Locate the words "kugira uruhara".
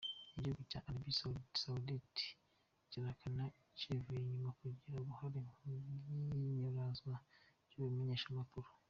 4.59-5.41